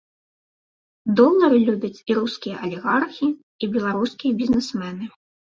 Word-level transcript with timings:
Долары 1.19 1.57
любяць 1.67 2.01
і 2.11 2.17
рускія 2.21 2.55
алігархі, 2.69 3.27
і 3.63 3.73
беларускія 3.77 4.31
бізнесмены. 4.41 5.03